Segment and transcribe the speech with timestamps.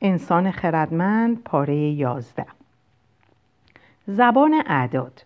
[0.00, 2.46] انسان خردمند پاره یازده.
[4.06, 5.24] زبان اعداد.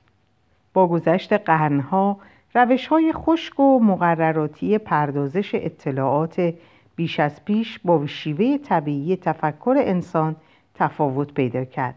[0.75, 2.19] با گذشت قرنها
[2.55, 6.55] روش های خشک و مقرراتی پردازش اطلاعات
[6.97, 10.37] بیش از پیش با شیوه طبیعی تفکر انسان
[10.75, 11.95] تفاوت پیدا کرد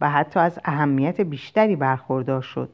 [0.00, 2.68] و حتی از اهمیت بیشتری برخوردار شد.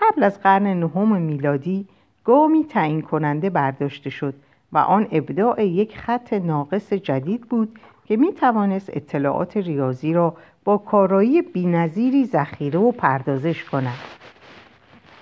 [0.00, 1.86] قبل از قرن نهم میلادی
[2.24, 4.34] گامی تعیین کننده برداشته شد
[4.72, 7.78] و آن ابداع یک خط ناقص جدید بود
[8.10, 13.98] که می توانست اطلاعات ریاضی را با کارایی بینظیری ذخیره و پردازش کند.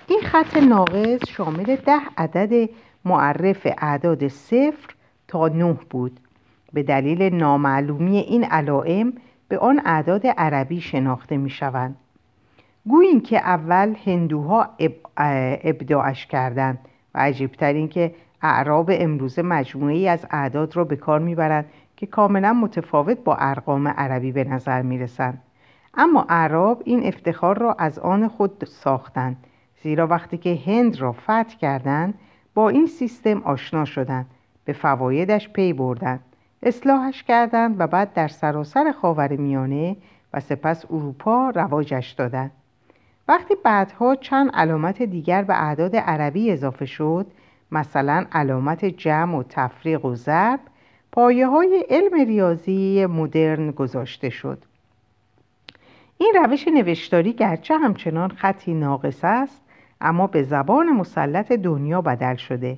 [0.07, 2.69] این خط ناقص شامل ده عدد
[3.05, 4.95] معرف اعداد صفر
[5.27, 6.19] تا نه بود.
[6.73, 9.13] به دلیل نامعلومی این علائم
[9.47, 11.95] به آن اعداد عربی شناخته می شوند
[12.85, 14.69] گویین که اول هندوها
[15.63, 16.79] ابداعش کردند
[17.15, 21.65] و عجیبتر این که اعراب امروزه مجموعی از اعداد را به کار می‌برند
[21.99, 25.41] که کاملا متفاوت با ارقام عربی به نظر می‌رسند
[25.93, 29.37] اما اعراب این افتخار را از آن خود ساختند
[29.83, 32.13] زیرا وقتی که هند را فتح کردند
[32.53, 34.25] با این سیستم آشنا شدند
[34.65, 36.19] به فوایدش پی بردند
[36.63, 39.97] اصلاحش کردند و بعد در سراسر خاور میانه
[40.33, 42.51] و سپس اروپا رواجش دادند.
[43.27, 47.27] وقتی بعدها چند علامت دیگر به اعداد عربی اضافه شد
[47.71, 50.59] مثلا علامت جمع و تفریق و ضرب
[51.11, 54.57] پایه های علم ریاضی مدرن گذاشته شد
[56.17, 59.61] این روش نوشتاری گرچه همچنان خطی ناقص است
[60.01, 62.77] اما به زبان مسلط دنیا بدل شده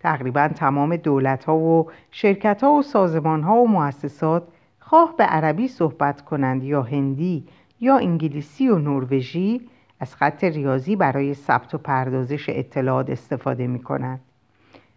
[0.00, 4.42] تقریبا تمام دولت ها و شرکت ها و سازمان ها و مؤسسات
[4.80, 7.44] خواه به عربی صحبت کنند یا هندی
[7.80, 9.60] یا انگلیسی و نروژی
[10.00, 14.20] از خط ریاضی برای ثبت و پردازش اطلاعات استفاده می کنند.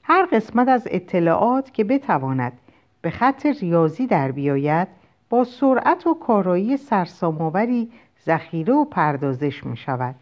[0.03, 2.60] هر قسمت از اطلاعات که بتواند
[3.01, 4.87] به خط ریاضی در بیاید
[5.29, 7.91] با سرعت و کارایی سرسام‌آوری
[8.25, 10.15] ذخیره و پردازش می شود.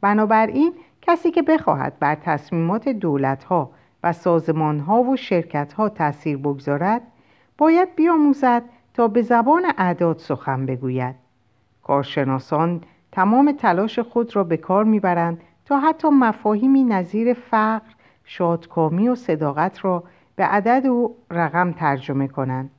[0.00, 3.70] بنابراین کسی که بخواهد بر تصمیمات دولتها
[4.02, 7.02] و سازمانها و شرکتها تأثیر بگذارد
[7.58, 8.62] باید بیاموزد
[8.94, 11.14] تا به زبان اعداد سخن بگوید
[11.82, 12.80] کارشناسان
[13.12, 17.92] تمام تلاش خود را به کار می‌برند تا حتی مفاهیمی نظیر فقر
[18.24, 20.04] شادکامی و صداقت را
[20.38, 22.70] به عدد و رقم ترجمه کنند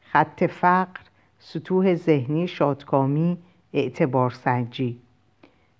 [0.00, 1.00] خط فقر
[1.38, 3.38] سطوح ذهنی شادکامی
[3.72, 5.00] اعتبار سنجی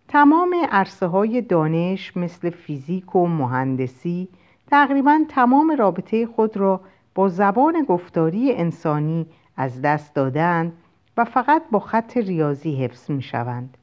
[0.09, 4.28] تمام عرصه های دانش مثل فیزیک و مهندسی
[4.66, 6.81] تقریبا تمام رابطه خود را
[7.15, 10.72] با زبان گفتاری انسانی از دست دادند
[11.16, 13.78] و فقط با خط ریاضی حفظ می شوند.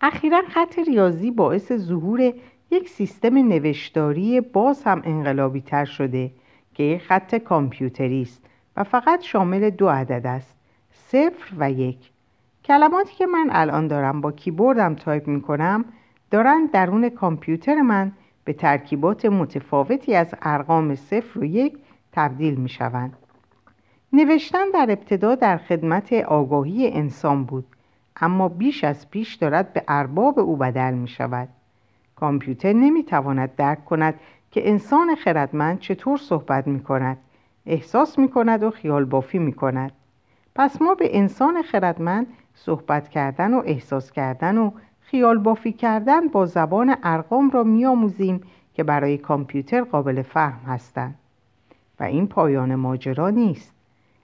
[0.00, 2.32] اخیرا خط ریاضی باعث ظهور
[2.74, 6.30] یک سیستم نوشتاری باز هم انقلابی تر شده
[6.74, 8.42] که یک خط کامپیوتری است
[8.76, 10.54] و فقط شامل دو عدد است
[10.92, 12.10] صفر و یک
[12.64, 15.84] کلماتی که من الان دارم با کیبوردم تایپ می کنم
[16.30, 18.12] دارند درون کامپیوتر من
[18.44, 21.78] به ترکیبات متفاوتی از ارقام صفر و یک
[22.12, 23.16] تبدیل می شوند.
[24.12, 27.66] نوشتن در ابتدا در خدمت آگاهی انسان بود
[28.16, 31.48] اما بیش از پیش دارد به ارباب او بدل می شود.
[32.16, 34.14] کامپیوتر نمی تواند درک کند
[34.50, 37.18] که انسان خردمند چطور صحبت می کند
[37.66, 39.92] احساس می کند و خیال بافی می کند
[40.54, 44.70] پس ما به انسان خردمند صحبت کردن و احساس کردن و
[45.00, 48.40] خیال بافی کردن با زبان ارقام را میآموزیم
[48.74, 51.18] که برای کامپیوتر قابل فهم هستند.
[52.00, 53.74] و این پایان ماجرا نیست.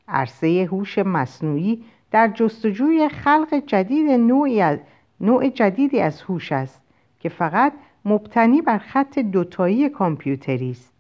[0.09, 4.79] عرصه هوش مصنوعی در جستجوی خلق جدید نوعی از
[5.21, 6.83] نوع جدیدی از هوش است.
[7.21, 7.73] که فقط
[8.05, 10.93] مبتنی بر خط دوتایی کامپیوتری است.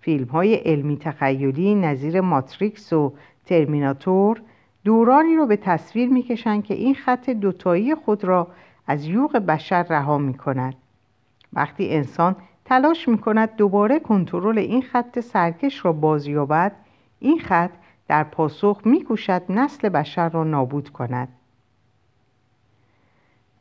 [0.00, 3.12] فیلم های علمی تخیلی نظیر ماتریکس و
[3.46, 4.42] ترمیناتور
[4.84, 8.48] دورانی رو به تصویر می‌کشند که این خط دوتایی خود را
[8.86, 10.74] از یوغ بشر رها می کند.
[11.52, 16.72] وقتی انسان تلاش می کند دوباره کنترل این خط سرکش را بازیابد
[17.20, 17.70] این خط
[18.08, 21.28] در پاسخ میکوشد نسل بشر را نابود کند.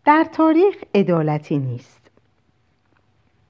[0.06, 2.03] در تاریخ عدالتی نیست.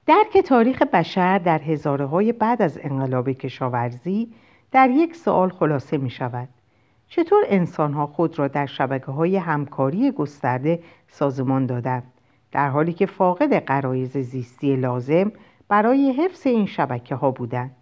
[0.06, 4.32] درک تاریخ بشر در هزاره های بعد از انقلاب کشاورزی
[4.72, 6.48] در یک سوال خلاصه می شود
[7.08, 12.12] چطور انسانها خود را در شبکه های همکاری گسترده سازمان دادند؟
[12.52, 15.32] در حالی که فاقد قرایز زیستی لازم
[15.68, 17.76] برای حفظ این شبکه ها بودند.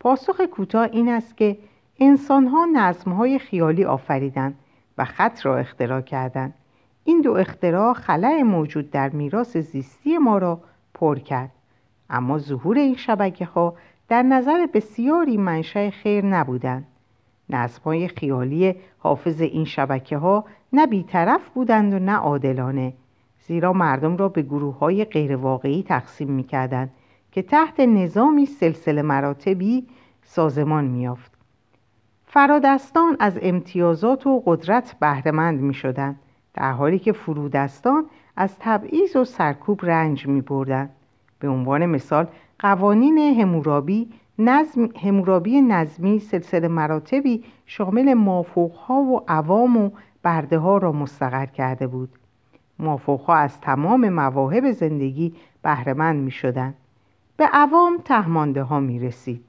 [0.00, 1.58] پاسخ کوتاه این است که
[2.00, 4.54] انسان ها نظم های خیالی آفریدند
[4.98, 6.54] و خط را اختراع کردند.
[7.04, 10.60] این دو اختراع خلع موجود در میراث زیستی ما را
[11.00, 11.50] پر کرد
[12.10, 13.74] اما ظهور این شبکه ها
[14.08, 16.86] در نظر بسیاری منشأ خیر نبودند
[17.50, 22.92] نظمهای خیالی حافظ این شبکه ها نه بیطرف بودند و نه عادلانه
[23.46, 26.46] زیرا مردم را به گروه های غیرواقعی تقسیم می
[27.32, 29.86] که تحت نظامی سلسله مراتبی
[30.22, 31.32] سازمان میافت.
[32.26, 35.76] فرادستان از امتیازات و قدرت بهرهمند می
[36.54, 38.04] در حالی که فرودستان
[38.40, 40.90] از تبعیض و سرکوب رنج می بردن.
[41.38, 42.26] به عنوان مثال
[42.58, 44.08] قوانین همورابی
[44.38, 49.90] نظم همورابی نظمی سلسله مراتبی شامل مافوقها و عوام و
[50.22, 52.08] برده ها را مستقر کرده بود
[52.78, 56.74] مافوقها از تمام مواهب زندگی بهرهمند می شدن.
[57.36, 59.44] به عوام تهمانده ها می رسید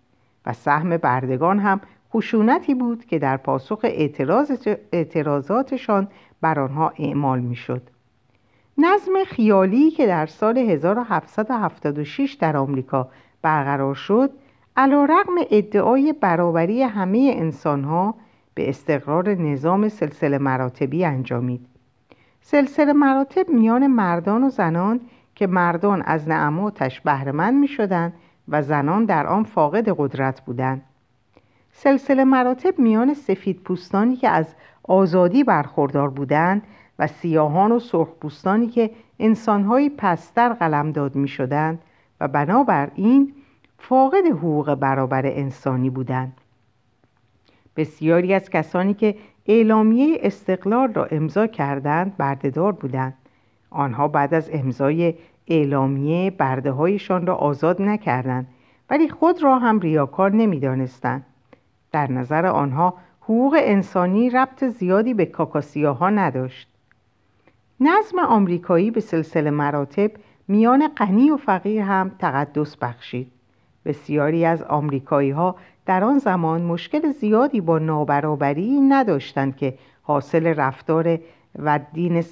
[0.46, 1.82] و سهم بردگان هم
[2.14, 6.08] خشونتی بود که در پاسخ اعتراض اعتراضاتشان
[6.42, 7.82] بر آنها اعمال می شد.
[8.82, 13.10] نظم خیالی که در سال 1776 در آمریکا
[13.42, 14.32] برقرار شد
[14.78, 18.16] علا رقم ادعای برابری همه انسانها
[18.54, 21.66] به استقرار نظام سلسله مراتبی انجامید.
[22.42, 25.02] سلسله مراتب میان مردان و زنان
[25.36, 28.14] که مردان از نعماتش بهرهمند می شدن
[28.48, 30.82] و زنان در آن فاقد قدرت بودند.
[31.72, 36.64] سلسله مراتب میان سفید پوستانی که از آزادی برخوردار بودند
[37.02, 41.80] و سیاهان و سرخ پوستانی که انسانهایی پستر قلمداد می شدند
[42.20, 43.34] و بنابراین
[43.78, 46.34] فاقد حقوق برابر انسانی بودند.
[47.76, 49.16] بسیاری از کسانی که
[49.46, 53.14] اعلامیه استقلال را امضا کردند بردهدار بودند.
[53.70, 55.14] آنها بعد از امضای
[55.48, 58.48] اعلامیه برده هایشان را آزاد نکردند
[58.90, 61.26] ولی خود را هم ریاکار نمی‌دانستند.
[61.92, 66.71] در نظر آنها حقوق انسانی ربط زیادی به کاکاسیاها نداشت.
[67.84, 70.12] نظم آمریکایی به سلسله مراتب
[70.48, 73.32] میان غنی و فقیر هم تقدس بخشید
[73.86, 75.56] بسیاری از آمریکایی ها
[75.86, 81.20] در آن زمان مشکل زیادی با نابرابری نداشتند که حاصل رفتار
[81.60, 82.24] و دین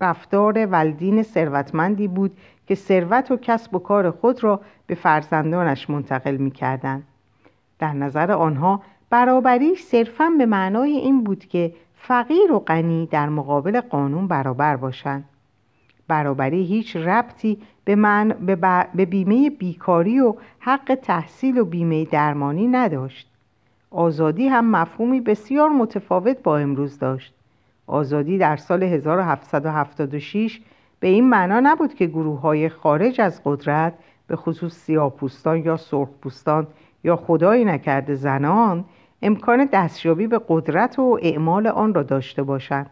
[0.00, 2.36] رفتار والدین ثروتمندی بود
[2.66, 7.02] که ثروت و کسب و کار خود را به فرزندانش منتقل می کردن.
[7.78, 13.80] در نظر آنها برابری صرفا به معنای این بود که فقیر و غنی در مقابل
[13.80, 15.24] قانون برابر باشند.
[16.08, 18.56] برابری هیچ ربطی به, من به,
[18.94, 23.30] به بیمه بیکاری و حق تحصیل و بیمه درمانی نداشت.
[23.90, 27.34] آزادی هم مفهومی بسیار متفاوت با امروز داشت.
[27.86, 30.60] آزادی در سال 1776
[31.00, 33.94] به این معنا نبود که گروه های خارج از قدرت
[34.26, 36.66] به خصوص سیاپوستان یا سرخپوستان
[37.04, 38.84] یا خدایی نکرده زنان
[39.22, 42.90] امکان دستیابی به قدرت و اعمال آن را داشته باشند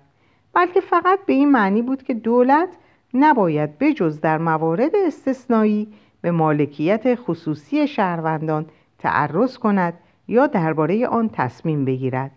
[0.54, 2.68] بلکه فقط به این معنی بود که دولت
[3.14, 5.88] نباید بجز در موارد استثنایی
[6.20, 8.66] به مالکیت خصوصی شهروندان
[8.98, 9.94] تعرض کند
[10.28, 12.30] یا درباره آن تصمیم بگیرد.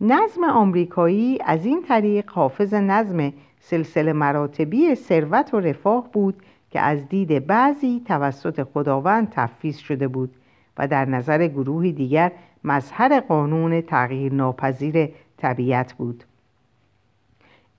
[0.00, 6.34] نظم آمریکایی از این طریق حافظ نظم سلسله مراتبی ثروت و رفاه بود
[6.70, 10.30] که از دید بعضی توسط خداوند تفیز شده بود.
[10.78, 12.32] و در نظر گروهی دیگر
[12.64, 16.24] مظهر قانون تغییر ناپذیر طبیعت بود.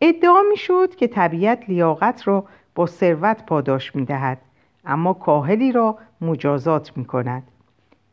[0.02, 2.46] ادعا می شد که طبیعت لیاقت را
[2.76, 4.42] با ثروت پاداش می دهد
[4.86, 7.44] اما کاهلی را مجازات می کند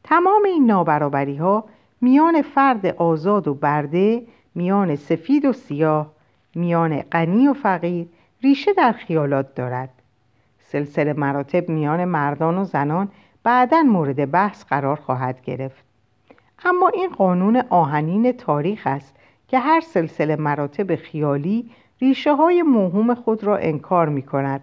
[0.05, 1.65] تمام این نابرابری ها
[2.01, 4.23] میان فرد آزاد و برده
[4.55, 6.13] میان سفید و سیاه
[6.55, 8.07] میان غنی و فقیر
[8.43, 9.91] ریشه در خیالات دارد.
[10.59, 13.09] سلسله مراتب میان مردان و زنان
[13.45, 15.85] بعدا مورد بحث قرار خواهد گرفت.
[16.65, 19.15] اما این قانون آهنین تاریخ است
[19.49, 21.71] که هر سلسله مراتب خیالی
[22.01, 24.61] ریشه های موهوم خود را انکار می کند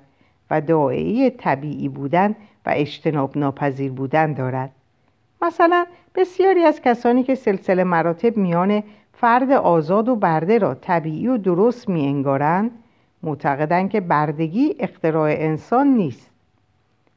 [0.51, 2.35] و دائعی طبیعی بودن
[2.65, 4.71] و اجتناب ناپذیر بودن دارد.
[5.41, 5.85] مثلا
[6.15, 8.83] بسیاری از کسانی که سلسله مراتب میان
[9.13, 12.71] فرد آزاد و برده را طبیعی و درست می انگارند
[13.23, 16.31] معتقدند که بردگی اختراع انسان نیست.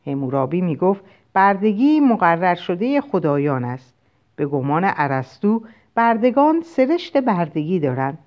[0.06, 1.04] همورابی می گفت
[1.34, 3.94] بردگی مقرر شده خدایان است.
[4.36, 5.62] به گمان ارسطو
[5.94, 8.18] بردگان سرشت بردگی دارند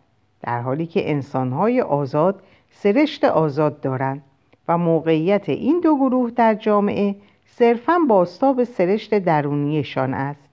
[0.41, 4.21] در حالی که انسانهای آزاد سرشت آزاد دارند
[4.67, 10.49] و موقعیت این دو گروه در جامعه صرفا باستاب سرشت درونیشان است.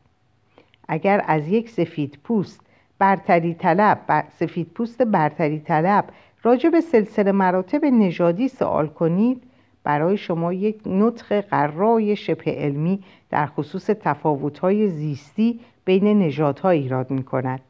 [0.89, 2.61] اگر از یک سفید پوست
[2.99, 6.05] برتری طلب سفید پوست برتری طلب
[6.43, 9.43] راجع به سلسله مراتب نژادی سوال کنید
[9.85, 13.01] برای شما یک نطق قرای شبه علمی
[13.31, 17.61] در خصوص تفاوت‌های زیستی بین نژادها ایراد می کند.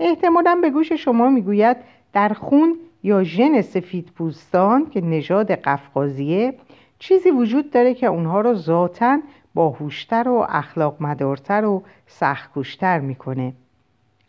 [0.00, 1.76] احتمالا به گوش شما می‌گوید
[2.12, 6.54] در خون یا ژن سفید پوستان که نژاد قفقازیه
[6.98, 9.18] چیزی وجود داره که اونها را ذاتا
[9.54, 13.52] باهوشتر و اخلاق مدارتر و سختکوشتر می‌کنه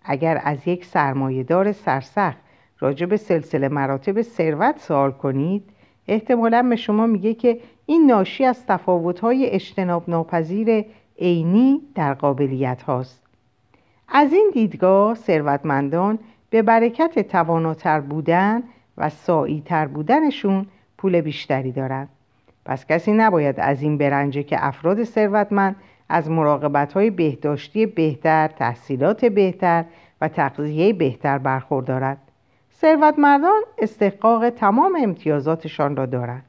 [0.04, 2.38] اگر از یک سرمایهدار سرسخت
[2.80, 5.64] راجع به سلسله مراتب ثروت سوال کنید
[6.10, 10.86] احتمالا به شما میگه که این ناشی از تفاوت‌های اجتناب ناپذیر
[11.20, 13.22] عینی در قابلیت هاست.
[14.08, 18.64] از این دیدگاه ثروتمندان به برکت تواناتر بودن
[18.98, 20.66] و سعیتر بودنشون
[20.98, 22.10] پول بیشتری دارند.
[22.66, 25.76] پس کسی نباید از این برنجه که افراد ثروتمند
[26.10, 29.86] از مراقبت های بهداشتی بهتر، تحصیلات بهتر
[30.22, 32.18] و تغذیه بهتر برخوردارد.
[32.82, 36.46] ثروتمندان استحقاق تمام امتیازاتشان را دارند.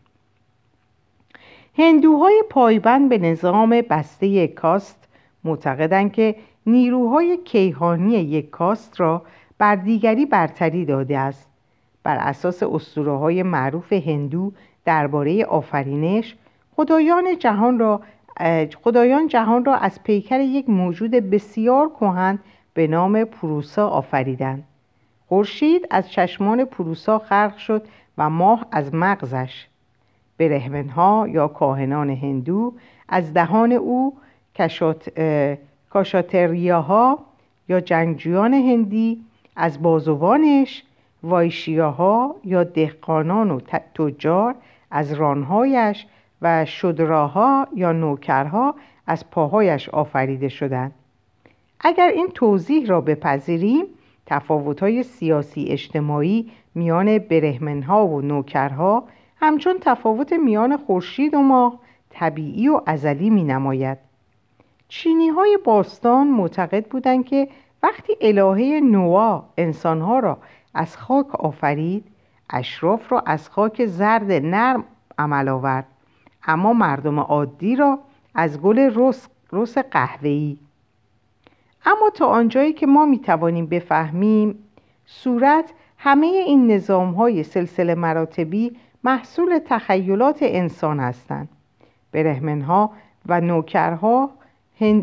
[1.79, 5.09] هندوهای پایبند به نظام بسته یک کاست
[5.45, 9.23] معتقدند که نیروهای کیهانی یک کاست را
[9.59, 11.49] بر دیگری برتری داده است
[12.03, 14.53] بر اساس اسطوره های معروف هندو
[14.85, 16.37] درباره آفرینش
[16.77, 18.01] خدایان جهان را
[18.83, 22.39] خدایان جهان را از پیکر یک موجود بسیار کهن
[22.75, 24.65] به نام پروسا آفریدند
[25.31, 27.83] خورشید از چشمان پروسا خلق شد
[28.19, 29.67] و ماه از مغزش.
[30.39, 32.73] برهمنها یا کاهنان هندو
[33.09, 34.17] از دهان او
[34.55, 35.21] کشات،
[35.91, 37.19] کاشاتریاها
[37.69, 39.25] یا جنگجویان هندی
[39.57, 40.83] از بازوانش
[41.23, 43.61] وایشیاها یا دهقانان و
[43.95, 44.55] تجار
[44.91, 46.07] از رانهایش
[46.43, 48.75] و شدراها یا نوکرها
[49.07, 50.93] از پاهایش آفریده شدند.
[51.81, 53.87] اگر این توضیح را بپذیریم
[54.31, 59.05] تفاوت‌های سیاسی اجتماعی میان برهمنها و نوکرها
[59.37, 61.79] همچون تفاوت میان خورشید و ماه
[62.11, 63.99] طبیعی و ازلی می نماید
[64.89, 67.49] چینی های باستان معتقد بودند که
[67.83, 70.39] وقتی الهه نوا انسانها را
[70.75, 72.05] از خاک آفرید
[72.51, 74.85] اشراف را از خاک زرد نرم
[75.19, 75.87] عمل آورد.
[76.45, 77.99] اما مردم عادی را
[78.35, 80.59] از گل رس, رس قهوه‌ای
[81.91, 84.59] اما تا آنجایی که ما می توانیم بفهمیم
[85.07, 91.49] صورت همه این نظام های سلسله مراتبی محصول تخیلات انسان هستند.
[92.13, 92.91] برهمنها
[93.27, 94.31] و نوکرها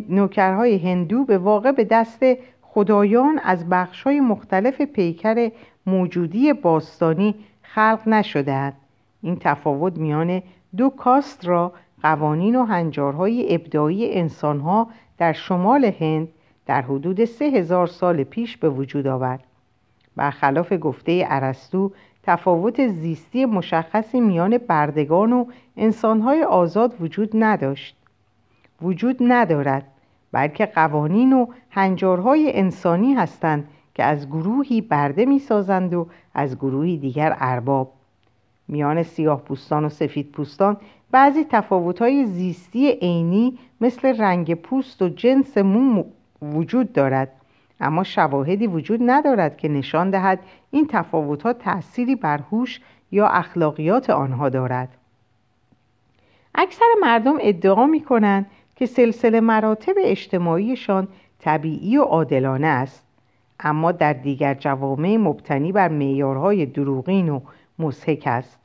[0.10, 2.24] نوکرهای هندو به واقع به دست
[2.62, 5.52] خدایان از بخشهای مختلف پیکر
[5.86, 8.74] موجودی باستانی خلق نشدهاند.
[9.22, 10.42] این تفاوت میان
[10.78, 16.28] دو کاست را قوانین و هنجارهای ابداعی انسانها در شمال هند
[16.68, 19.44] در حدود سه هزار سال پیش به وجود آورد.
[20.16, 21.92] برخلاف گفته ارسطو
[22.24, 25.46] تفاوت زیستی مشخصی میان بردگان و
[25.78, 27.98] انسانهای آزاد وجود نداشت.
[28.82, 29.84] وجود ندارد
[30.32, 37.36] بلکه قوانین و هنجارهای انسانی هستند که از گروهی برده می‌سازند و از گروهی دیگر
[37.40, 37.92] ارباب.
[38.68, 40.78] میان سیاه پوستان و سفید پوستان
[41.12, 46.04] بعضی تفاوتهای زیستی عینی مثل رنگ پوست و جنس مو
[46.42, 47.32] وجود دارد.
[47.80, 50.40] اما شواهدی وجود ندارد که نشان دهد
[50.72, 54.90] این تفاوتها تأثیری بر هوش یا اخلاقیات آنها دارد.
[56.56, 61.08] اکثر مردم ادعا می کنند که سلسله مراتب اجتماعیشان
[61.40, 63.04] طبیعی و عادلانه است.
[63.60, 67.40] اما در دیگر جوامع مبتنی بر معیارهای دروغین و
[67.80, 68.60] مزهک است.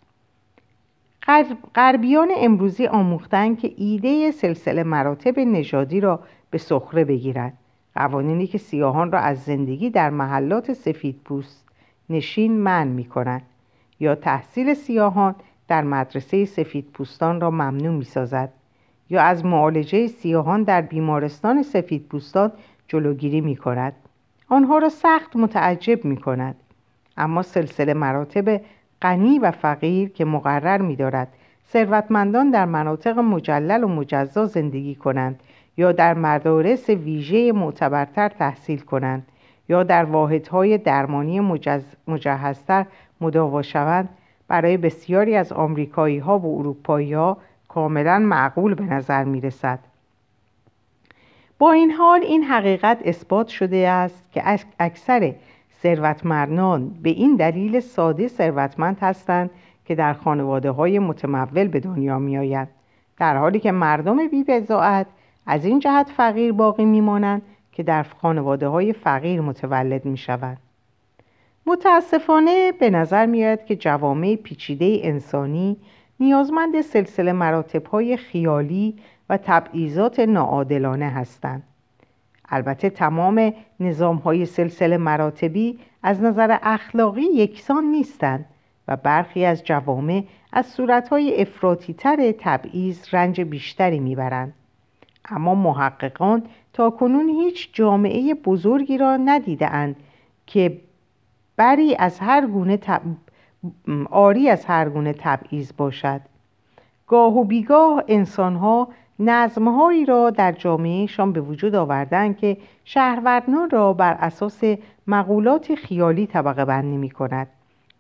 [1.75, 7.59] غربیان امروزی آموختند که ایده سلسله مراتب نژادی را به سخره بگیرند
[7.95, 11.69] قوانینی که سیاهان را از زندگی در محلات سفید پوست
[12.11, 13.43] نشین من می کنند
[14.01, 15.35] یا تحصیل سیاهان
[15.69, 18.53] در مدرسه سفید پوستان را ممنوع می سازد
[19.11, 22.53] یا از معالجه سیاهان در بیمارستان سفید پوستان
[22.89, 23.93] جلوگیری می کند
[24.49, 26.57] آنها را سخت متعجب می کند
[27.17, 28.61] اما سلسله مراتب
[29.03, 31.29] غنی و فقیر که مقرر می دارد
[31.73, 35.41] ثروتمندان در مناطق مجلل و مجزا زندگی کنند
[35.77, 39.27] یا در مدارس ویژه معتبرتر تحصیل کنند
[39.69, 41.85] یا در واحدهای درمانی مجز...
[42.09, 42.87] مجهزتر
[43.21, 44.09] مداوا شوند
[44.49, 47.37] برای بسیاری از آمریکایی ها و اروپایی ها
[47.69, 49.79] کاملا معقول به نظر می رسد.
[51.59, 55.35] با این حال این حقیقت اثبات شده است که اکثر
[55.83, 59.51] ثروتمندان به این دلیل ساده ثروتمند هستند
[59.85, 62.69] که در خانواده های متمول به دنیا می آید.
[63.19, 64.45] در حالی که مردم بی
[65.47, 70.59] از این جهت فقیر باقی میمانند که در خانواده های فقیر متولد می شوند.
[71.67, 75.77] متاسفانه به نظر میآید که جوامع پیچیده انسانی
[76.21, 78.97] نیازمند سلسله مراتب های خیالی
[79.29, 81.63] و تبعیضات ناعادلانه هستند.
[82.49, 88.45] البته تمام نظام های سلسله مراتبی از نظر اخلاقی یکسان نیستند
[88.89, 94.55] و برخی از جوامع از صورتهای افراطیتر تبعیض رنج بیشتری می‌برند.
[95.29, 99.97] اما محققان تا کنون هیچ جامعه بزرگی را ندیدهاند
[100.47, 100.81] که
[101.57, 102.79] بری از هر گونه
[104.11, 106.21] آری از هر گونه تبعیض باشد.
[107.07, 108.89] گاه و بیگاه انسانها
[109.19, 114.61] نظمهایی را در جامعهشان به وجود آوردن که شهروردان را بر اساس
[115.07, 117.49] مقولات خیالی طبقه بندی می کند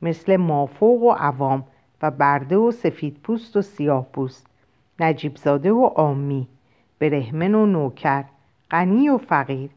[0.02, 1.64] مثل مافوق و عوام
[2.02, 4.47] و برده و سفید پوست و سیاه پوست
[5.00, 6.49] نجیب زاده و آمی
[7.03, 8.25] برهمن و نوکر
[8.71, 9.71] غنی و فقیر.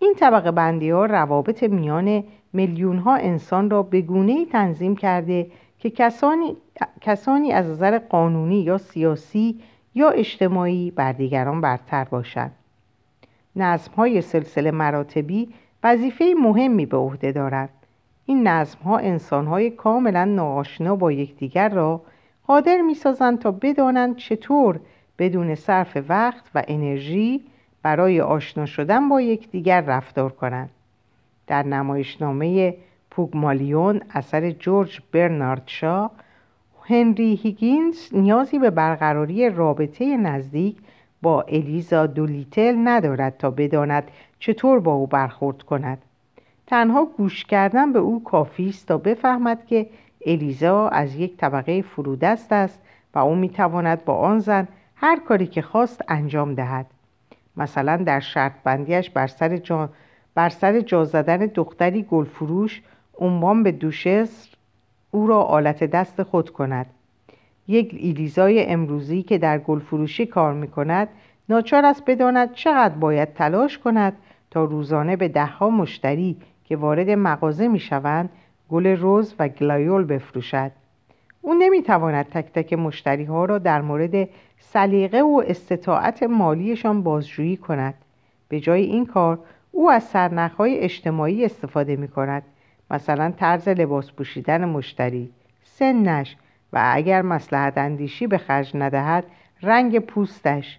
[0.00, 5.46] این طبقه بندی ها روابط میان میلیون ها انسان را به گونه تنظیم کرده
[5.78, 6.56] که کسانی,
[7.00, 9.60] کسانی از نظر قانونی یا سیاسی
[9.94, 12.52] یا اجتماعی بر دیگران برتر باشند.
[13.56, 15.48] نظم های سلسله مراتبی
[15.84, 17.70] وظیفه مهمی به عهده دارد
[18.26, 22.02] این نظم ها انسان های کاملا ناآشنا با یکدیگر را
[22.46, 24.80] قادر می سازند تا بدانند چطور
[25.20, 27.40] بدون صرف وقت و انرژی
[27.82, 30.70] برای آشنا شدن با یکدیگر رفتار کنند.
[31.46, 32.74] در نمایشنامه
[33.10, 36.10] پوگمالیون اثر جورج برنارد شا
[36.82, 40.76] هنری هیگینز نیازی به برقراری رابطه نزدیک
[41.22, 45.98] با الیزا دولیتل ندارد تا بداند چطور با او برخورد کند.
[46.66, 49.86] تنها گوش کردن به او کافی است تا بفهمد که
[50.26, 52.80] الیزا از یک طبقه فرودست است
[53.14, 54.68] و او می‌تواند با آن زن
[55.02, 56.86] هر کاری که خواست انجام دهد.
[57.56, 59.90] مثلا در شرط بندیش بر سر جا,
[60.34, 62.82] بر سر جا زدن دختری گلفروش
[63.18, 64.48] عنوان به دوشس
[65.10, 66.86] او را آلت دست خود کند.
[67.68, 71.08] یک ایلیزای امروزی که در گلفروشی کار می کند
[71.48, 74.12] ناچار است بداند چقدر باید تلاش کند
[74.50, 78.30] تا روزانه به دهها مشتری که وارد مغازه می شوند
[78.70, 80.72] گل روز و گلایول بفروشد.
[81.42, 84.28] او نمی‌تواند تک تک مشتری ها را در مورد
[84.58, 87.94] سلیقه و استطاعت مالیشان بازجویی کند.
[88.48, 89.38] به جای این کار
[89.72, 90.16] او از
[90.58, 92.42] های اجتماعی استفاده می کند
[92.90, 95.30] مثلا طرز لباس پوشیدن مشتری
[95.64, 96.36] سنش
[96.72, 99.24] و اگر مسلحت اندیشی به خرج ندهد
[99.62, 100.78] رنگ پوستش.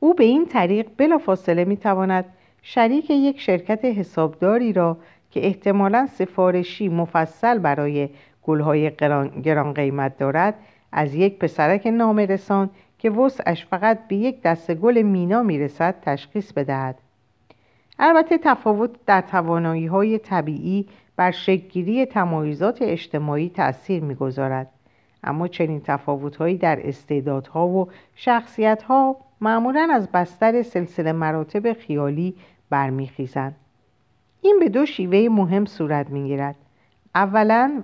[0.00, 2.24] او به این طریق بلافاصله می تواند
[2.62, 4.96] شریک یک شرکت حسابداری را
[5.30, 8.08] که احتمالا سفارشی مفصل برای
[8.48, 8.90] گلهای
[9.44, 10.54] گران قیمت دارد
[10.92, 16.98] از یک پسرک نامرسان که وسعش فقط به یک دسته گل مینا می‌رسد تشخیص بدهد.
[17.98, 24.66] البته تفاوت در توانایی های طبیعی بر شکلگیری تمایزات اجتماعی تأثیر می‌گذارد.
[25.24, 32.34] اما چنین تفاوتهایی در استعدادها و شخصیتها معمولا از بستر سلسله مراتب خیالی
[32.70, 33.56] برمیخیزند.
[34.42, 36.54] این به دو شیوه مهم صورت می‌گیرد.
[37.18, 37.82] اولا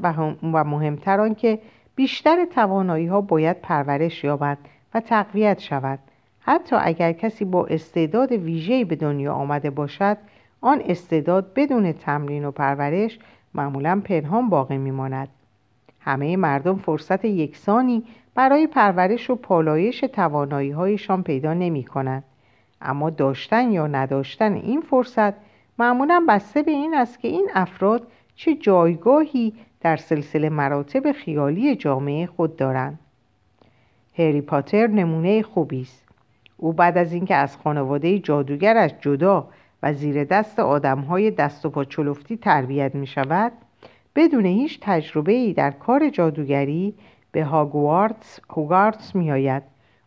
[0.52, 1.58] و مهمتر آنکه
[1.94, 4.58] بیشتر توانایی ها باید پرورش یابد
[4.94, 5.98] و تقویت شود
[6.40, 10.16] حتی اگر کسی با استعداد ویژه‌ای به دنیا آمده باشد
[10.60, 13.18] آن استعداد بدون تمرین و پرورش
[13.54, 15.28] معمولا پنهان باقی میماند
[16.00, 22.24] همه مردم فرصت یکسانی برای پرورش و پالایش توانایی هایشان پیدا نمی کنند.
[22.80, 25.34] اما داشتن یا نداشتن این فرصت
[25.78, 32.26] معمولا بسته به این است که این افراد چه جایگاهی در سلسله مراتب خیالی جامعه
[32.26, 32.98] خود دارند
[34.18, 36.04] هری پاتر نمونه خوبی است
[36.56, 39.48] او بعد از اینکه از خانواده جادوگرش جدا
[39.82, 43.52] و زیر دست آدمهای دست و پا چلفتی تربیت می شود
[44.16, 46.94] بدون هیچ تجربه ای در کار جادوگری
[47.32, 49.62] به هاگوارتس هوگارتس می آید.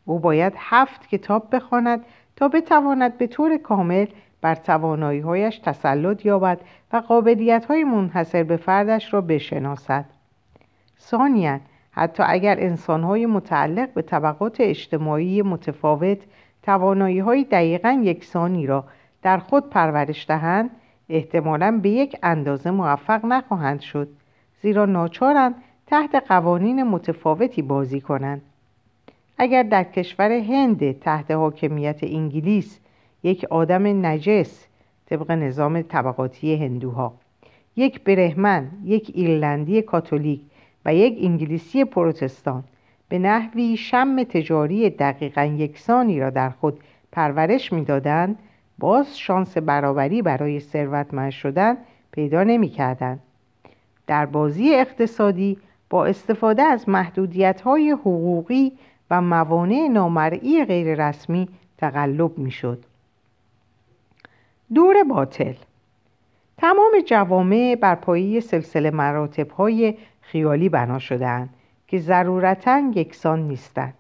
[0.06, 4.06] او باید هفت کتاب بخواند تا بتواند به طور کامل
[4.48, 6.60] بر تواناییهایش تسلط یابد
[6.94, 10.06] و قابلیت‌های منحصر به فردش را بشناسد.
[11.00, 11.60] ثانیا
[11.92, 16.18] حتی اگر انسانهای متعلق به طبقات اجتماعی متفاوت
[16.64, 18.84] توانایی های دقیقا یکسانی را
[19.22, 20.70] در خود پرورش دهند
[21.10, 24.08] احتمالا به یک اندازه موفق نخواهند شد
[24.62, 25.56] زیرا ناچارند
[25.88, 28.42] تحت قوانین متفاوتی بازی کنند.
[29.38, 32.80] اگر در کشور هند تحت حاکمیت انگلیس
[33.28, 34.68] یک آدم نجس
[35.06, 37.14] طبق نظام طبقاتی هندوها.
[37.76, 40.42] یک برهمن یک ایرلندی کاتولیک
[40.86, 42.64] و یک انگلیسی پروتستان.
[43.10, 46.80] به نحوی شم تجاری دقیقا یکسانی را در خود
[47.12, 48.40] پرورش می‌دادند
[48.78, 51.78] باز شانس برابری برای ثروتمند شدن
[52.12, 53.20] پیدا نمی‌کردند.
[54.08, 55.58] در بازی اقتصادی
[55.90, 58.72] با استفاده از محدودیت های حقوقی
[59.12, 62.86] و موانع نامرئی غیررسمی تقلب می‌شد.
[64.74, 65.54] دور باطل.
[66.58, 71.50] تمام جوامع بر پایه سلسله مراتب های خیالی بنا شدهاند
[71.88, 73.94] که ضرورتا یکسان نیستند.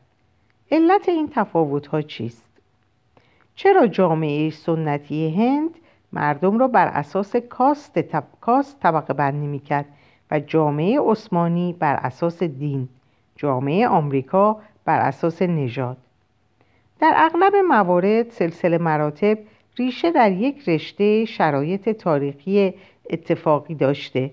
[0.71, 2.51] علت این تفاوت ها چیست؟
[3.55, 5.69] چرا جامعه سنتی هند
[6.13, 8.23] مردم را بر اساس کاست, طب...
[8.41, 9.85] کاست طبقه بندی می‌کرد
[10.31, 12.89] و جامعه عثمانی بر اساس دین
[13.35, 15.97] جامعه آمریکا بر اساس نژاد؟
[16.99, 19.37] در اغلب موارد سلسله مراتب
[19.77, 22.73] ریشه در یک رشته شرایط تاریخی
[23.09, 24.31] اتفاقی داشته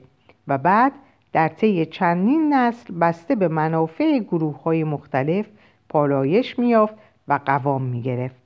[0.49, 0.93] و بعد
[1.33, 5.47] در طی چندین نسل بسته به منافع گروه های مختلف
[5.89, 6.95] پالایش میافت
[7.29, 8.37] و قوام می‌گرفت.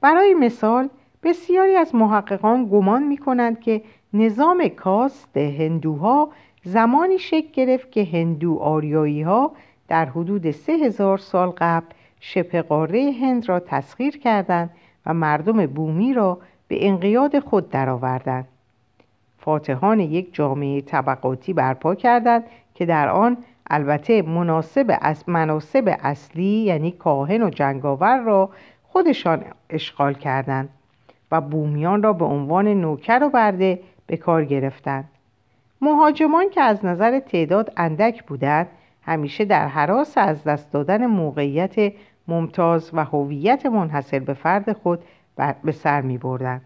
[0.00, 0.88] برای مثال
[1.22, 6.30] بسیاری از محققان گمان می کنند که نظام کاست هندوها
[6.64, 9.52] زمانی شکل گرفت که هندو آریایی ها
[9.88, 11.86] در حدود سه هزار سال قبل
[12.20, 14.70] شبه قاره هند را تسخیر کردند
[15.06, 18.48] و مردم بومی را به انقیاد خود درآوردند.
[19.38, 23.36] فاتحان یک جامعه طبقاتی برپا کردند که در آن
[23.70, 28.50] البته مناسب از مناسب اصلی یعنی کاهن و جنگاور را
[28.82, 30.68] خودشان اشغال کردند
[31.32, 35.08] و بومیان را به عنوان نوکر و برده به کار گرفتند.
[35.80, 38.66] مهاجمان که از نظر تعداد اندک بودند
[39.02, 41.92] همیشه در حراس از دست دادن موقعیت
[42.30, 45.00] ممتاز و هویت منحصر به فرد خود
[45.64, 46.60] به سر می بردن.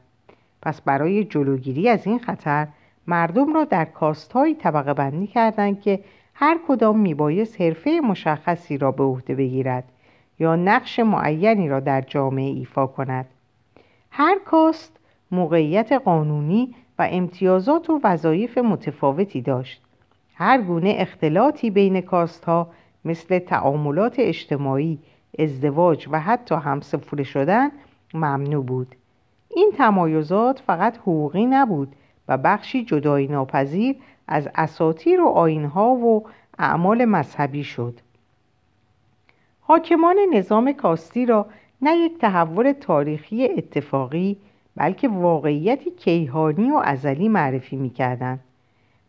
[0.62, 2.68] پس برای جلوگیری از این خطر
[3.06, 6.00] مردم را در کاستهایی طبقه بندی کردند که
[6.34, 9.84] هر کدام میبایست حرفه مشخصی را به عهده بگیرد
[10.38, 13.26] یا نقش معینی را در جامعه ایفا کند
[14.10, 14.96] هر کاست
[15.30, 19.82] موقعیت قانونی و امتیازات و وظایف متفاوتی داشت
[20.34, 22.68] هر گونه اختلاطی بین کاست ها
[23.04, 24.98] مثل تعاملات اجتماعی
[25.38, 27.70] ازدواج و حتی همسفره شدن
[28.14, 28.94] ممنوع بود.
[29.48, 31.96] این تمایزات فقط حقوقی نبود
[32.28, 33.96] و بخشی جدایی ناپذیر
[34.28, 36.24] از اساتیر و آینها و
[36.58, 38.00] اعمال مذهبی شد.
[39.60, 41.46] حاکمان نظام کاستی را
[41.82, 44.36] نه یک تحول تاریخی اتفاقی
[44.76, 48.40] بلکه واقعیتی کیهانی و ازلی معرفی می‌کردند.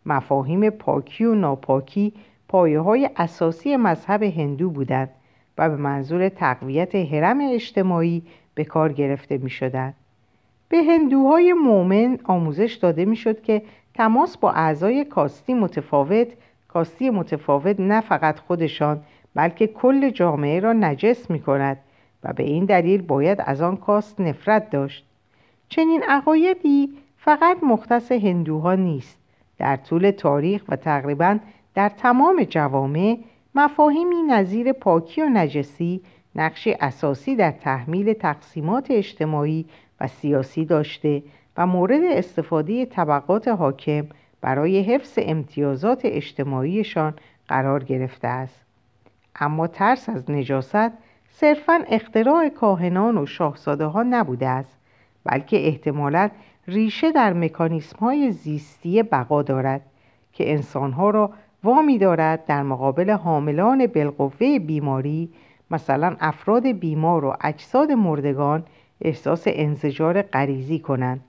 [0.06, 2.14] مفاهیم پاکی و ناپاکی
[2.48, 5.10] پایه های اساسی مذهب هندو بودند.
[5.58, 8.24] و به منظور تقویت حرم اجتماعی
[8.56, 9.94] به کار گرفته می شدند.
[10.70, 13.62] به هندوهای مؤمن آموزش داده می شد که
[13.94, 16.28] تماس با اعضای کاستی متفاوت
[16.68, 19.02] کاستی متفاوت نه فقط خودشان
[19.36, 21.78] بلکه کل جامعه را نجس می کند
[22.24, 25.06] و به این دلیل باید از آن کاست نفرت داشت
[25.70, 29.20] چنین عقایدی فقط مختص هندوها نیست
[29.58, 31.40] در طول تاریخ و تقریبا
[31.76, 33.18] در تمام جوامع
[33.56, 36.02] مفاهیمی نظیر پاکی و نجسی
[36.36, 39.66] نقش اساسی در تحمیل تقسیمات اجتماعی
[40.02, 41.24] و سیاسی داشته
[41.58, 44.06] و مورد استفاده طبقات حاکم
[44.42, 47.14] برای حفظ امتیازات اجتماعیشان
[47.48, 48.66] قرار گرفته است.
[49.36, 50.92] اما ترس از نجاست
[51.30, 54.78] صرفا اختراع کاهنان و شاهزاده ها نبوده است
[55.24, 56.30] بلکه احتمالا
[56.68, 59.82] ریشه در مکانیسم های زیستی بقا دارد
[60.34, 61.32] که انسانها را
[61.66, 65.30] وامی دارد در مقابل حاملان بالقوه بیماری
[65.72, 68.64] مثلا افراد بیمار و اجساد مردگان
[69.02, 71.22] احساس انزجار غریزی کنند.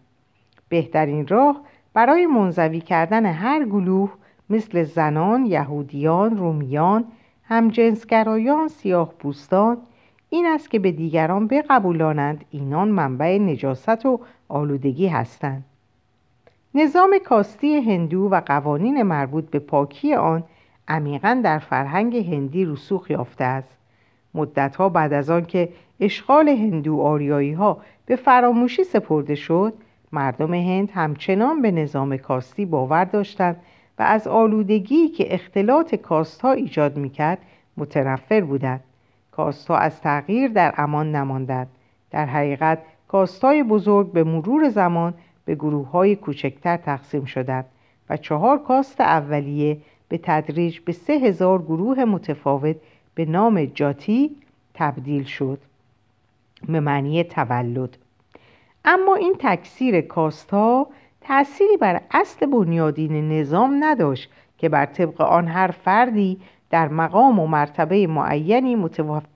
[0.69, 1.61] بهترین راه
[1.95, 4.11] برای منزوی کردن هر گلوه
[4.51, 7.05] مثل زنان، یهودیان، رومیان،
[7.45, 9.79] همجنسگرایان، سیاه پوستان
[10.31, 12.45] این است که به دیگران بقبولانند.
[12.51, 15.65] اینان منبع نجاست و آلودگی هستند.
[16.79, 20.45] نظام کاستی هندو و قوانین مربوط به پاکی آن
[20.89, 23.77] عمیقا در فرهنگ هندی رسوخ یافته است.
[24.35, 25.69] مدتها بعد از آن که
[26.01, 29.75] اشغال هندو آریایی ها به فراموشی سپرده شد
[30.13, 33.57] مردم هند همچنان به نظام کاستی باور داشتند
[33.99, 37.39] و از آلودگی که اختلاط کاست ها ایجاد می‌کرد
[37.77, 38.85] متنفر بودند.
[39.31, 41.69] کاست ها از تغییر در امان نماندند.
[42.11, 45.15] در حقیقت کاست های بزرگ به مرور زمان
[45.47, 47.65] به گروه های کوچکتر تقسیم شدند
[48.11, 49.79] و چهار کاست اولیه
[50.09, 52.77] به تدریج به سه هزار گروه متفاوت
[53.15, 54.37] به نام جاتی
[54.75, 55.59] تبدیل شد
[56.69, 57.97] به معنی تولد.
[58.85, 60.87] اما این تکثیر کاست ها
[61.21, 67.47] تأثیری بر اصل بنیادین نظام نداشت که بر طبق آن هر فردی در مقام و
[67.47, 68.77] مرتبه معینی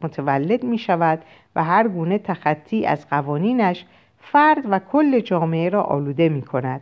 [0.03, 1.23] متولد می شود
[1.57, 3.85] و هر گونه تخطی از قوانینش
[4.21, 6.81] فرد و کل جامعه را آلوده می کند.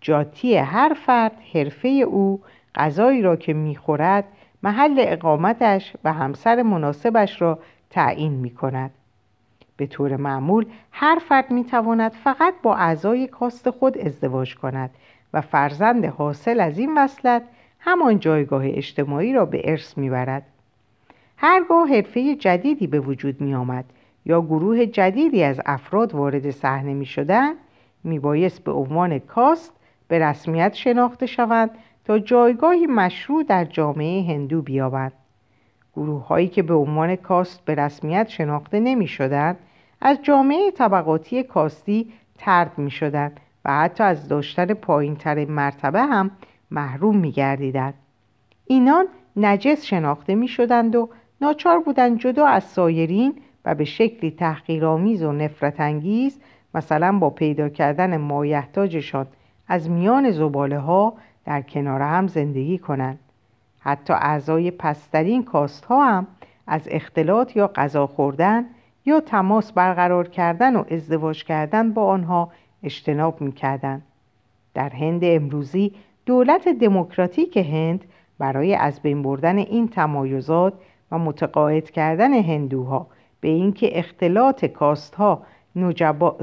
[0.00, 2.40] جاتی هر فرد حرفه او
[2.74, 4.24] غذایی را که می‌خورد
[4.62, 7.58] محل اقامتش و همسر مناسبش را
[7.90, 8.90] تعیین می کند.
[9.76, 14.90] به طور معمول هر فرد می تواند فقط با اعضای کاست خود ازدواج کند
[15.34, 17.42] و فرزند حاصل از این وصلت
[17.80, 20.42] همان جایگاه اجتماعی را به ارث می‌برد
[21.36, 23.84] هرگاه حرفه جدیدی به وجود می آمد
[24.28, 27.52] یا گروه جدیدی از افراد وارد صحنه می شدن
[28.04, 29.72] می بایست به عنوان کاست
[30.08, 31.70] به رسمیت شناخته شوند
[32.04, 35.12] تا جایگاهی مشروع در جامعه هندو بیابند.
[35.96, 39.58] گروه هایی که به عنوان کاست به رسمیت شناخته نمی شدند
[40.00, 45.16] از جامعه طبقاتی کاستی ترد می شدند و حتی از داشتن پایین
[45.48, 46.30] مرتبه هم
[46.70, 47.94] محروم می گردیدند.
[48.66, 51.08] اینان نجس شناخته می شدند و
[51.40, 53.34] ناچار بودند جدا از سایرین
[53.68, 56.40] و به شکلی تحقیرآمیز و نفرت انگیز
[56.74, 59.26] مثلا با پیدا کردن مایحتاجشان
[59.68, 63.18] از میان زباله ها در کنار هم زندگی کنند.
[63.80, 66.26] حتی اعضای پسترین کاست ها هم
[66.66, 68.64] از اختلاط یا غذا خوردن
[69.06, 72.50] یا تماس برقرار کردن و ازدواج کردن با آنها
[72.82, 74.02] اجتناب می‌کردند.
[74.74, 75.92] در هند امروزی
[76.26, 78.04] دولت دموکراتیک هند
[78.38, 80.74] برای از بین بردن این تمایزات
[81.10, 83.06] و متقاعد کردن هندوها
[83.40, 85.42] به اینکه اختلاط کاست ها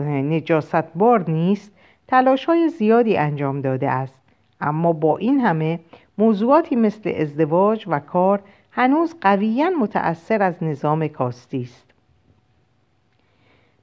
[0.03, 1.71] نجاستبار نیست
[2.07, 4.21] تلاش های زیادی انجام داده است.
[4.61, 5.79] اما با این همه
[6.17, 11.93] موضوعاتی مثل ازدواج و کار هنوز قویا متأثر از نظام کاستی است.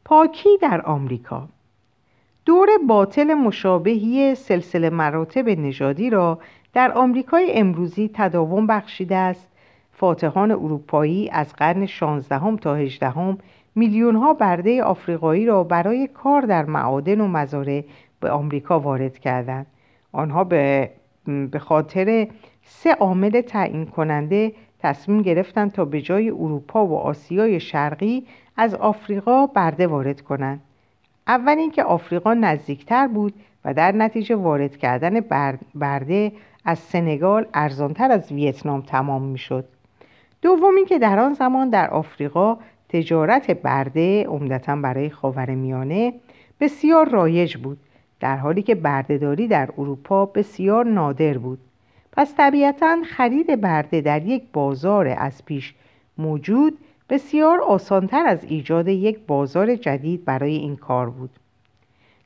[0.04, 1.48] پاکی در آمریکا.
[2.44, 6.38] دور باطل مشابهی سلسله مراتب نژادی را
[6.72, 9.51] در آمریکای امروزی تداوم بخشیده است
[10.02, 13.36] فاتحان اروپایی از قرن 16 تا 18
[13.74, 17.84] میلیون ها برده آفریقایی را برای کار در معادن و مزارع
[18.20, 19.66] به آمریکا وارد کردند.
[20.12, 20.90] آنها به
[21.50, 22.26] به خاطر
[22.62, 29.46] سه عامل تعیین کننده تصمیم گرفتند تا به جای اروپا و آسیای شرقی از آفریقا
[29.46, 30.60] برده وارد کنند.
[31.26, 33.34] اول اینکه آفریقا نزدیکتر بود
[33.64, 35.20] و در نتیجه وارد کردن
[35.74, 36.32] برده
[36.64, 39.64] از سنگال ارزانتر از ویتنام تمام می‌شد.
[40.42, 42.56] دوم اینکه در آن زمان در آفریقا
[42.88, 46.14] تجارت برده عمدتا برای خاورمیانه
[46.60, 47.78] بسیار رایج بود
[48.20, 51.58] در حالی که بردهداری در اروپا بسیار نادر بود.
[52.12, 55.74] پس طبیعتا خرید برده در یک بازار از پیش
[56.18, 56.78] موجود
[57.08, 61.30] بسیار آسانتر از ایجاد یک بازار جدید برای این کار بود.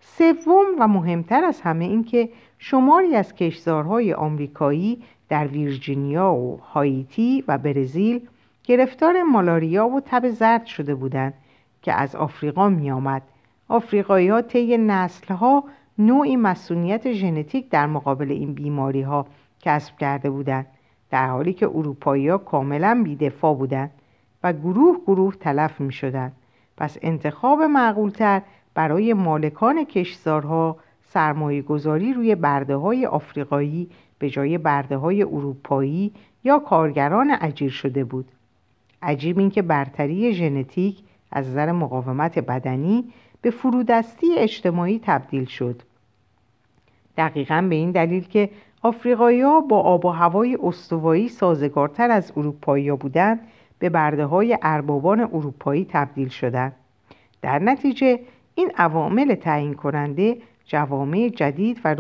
[0.01, 7.45] سوم و مهمتر از همه این که شماری از کشزارهای آمریکایی در ویرجینیا و هایتی
[7.49, 8.29] و برزیل
[8.65, 11.35] گرفتار مالاریا و تب زرد شده بودند
[11.83, 13.23] که از آفریقا می آمد.
[13.69, 15.65] آفریقایی ها طی نسل ها
[15.99, 19.27] نوعی مسئولیت ژنتیک در مقابل این بیماری ها
[19.61, 20.67] کسب کرده بودند
[21.11, 23.91] در حالی که اروپایی ها کاملا بیدفاع بودند
[24.43, 26.33] و گروه گروه تلف می شدند
[26.77, 28.43] پس انتخاب معقولتر
[28.75, 36.13] برای مالکان کشزارها سرمایه گذاری روی برده های آفریقایی به جای برده های اروپایی
[36.45, 38.29] یا کارگران اجیر شده بود.
[39.03, 40.99] عجیب این که برتری ژنتیک
[41.33, 43.05] از نظر مقاومت بدنی
[43.43, 45.83] به فرودستی اجتماعی تبدیل شد.
[47.17, 48.51] دقیقا به این دلیل که
[48.83, 53.41] آفریقایی ها با آب و هوای استوایی سازگارتر از اروپایی بودند
[53.79, 56.73] به برده های اربابان اروپایی تبدیل شدند.
[57.43, 58.21] در نتیجه
[58.55, 61.95] این عوامل تعیین کننده جوامع جدید و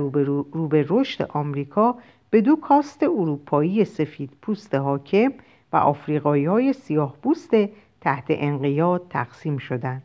[0.53, 1.97] روبه رشد آمریکا
[2.31, 5.33] به دو کاست اروپایی سفید پوست حاکم
[5.73, 7.51] و آفریقایی های سیاه پوست
[8.01, 10.03] تحت انقیاد تقسیم شدند.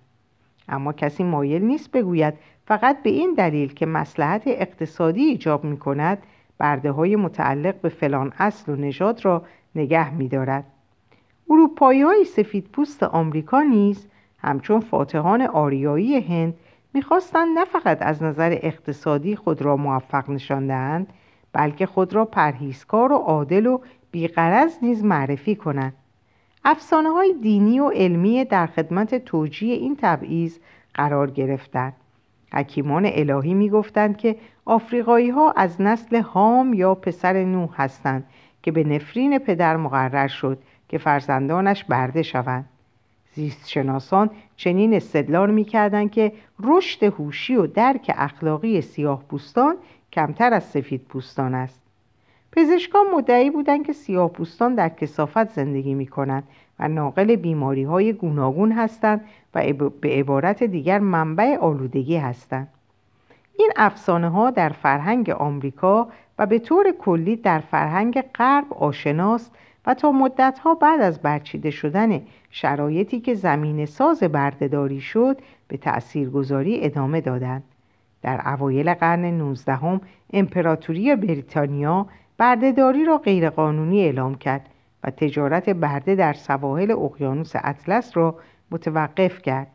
[0.69, 2.33] اما کسی مایل نیست بگوید
[2.65, 6.17] فقط به این دلیل که مسلحت اقتصادی ایجاب می کند
[6.57, 9.43] برده های متعلق به فلان اصل و نژاد را
[9.75, 10.65] نگه می دارد.
[11.49, 16.53] اروپایی های سفید پوست آمریکا نیز همچون فاتحان آریایی هند
[16.93, 21.13] می‌خواستند نه فقط از نظر اقتصادی خود را موفق نشان دهند
[21.53, 23.79] بلکه خود را پرهیزکار و عادل و
[24.11, 25.93] بیقرض نیز معرفی کنند.
[26.65, 30.57] افسانه های دینی و علمی در خدمت توجیه این تبعیض
[30.93, 31.93] قرار گرفتند.
[32.53, 38.25] حکیمان الهی می‌گفتند که آفریقایی ها از نسل هام یا پسر نوح هستند
[38.63, 42.65] که به نفرین پدر مقرر شد که فرزندانش برده شوند.
[43.33, 46.31] زیستشناسان چنین استدلال می‌کردند که
[46.63, 49.75] رشد هوشی و درک اخلاقی سیاه پوستان
[50.13, 51.81] کمتر از سفید پوستان است
[52.51, 56.43] پزشکان مدعی بودند که سیاه پوستان در کسافت زندگی می کنند
[56.79, 62.67] و ناقل بیماری های گوناگون هستند و به عبارت دیگر منبع آلودگی هستند.
[63.59, 66.07] این افسانه ها در فرهنگ آمریکا
[66.39, 72.21] و به طور کلی در فرهنگ غرب آشناست و تا مدتها بعد از برچیده شدن
[72.49, 77.63] شرایطی که زمین ساز بردهداری شد به تأثیرگذاری ادامه دادند.
[78.21, 79.99] در اوایل قرن 19
[80.33, 84.69] امپراتوری بریتانیا بردهداری را غیرقانونی اعلام کرد
[85.03, 88.35] و تجارت برده در سواحل اقیانوس اطلس را
[88.71, 89.67] متوقف کرد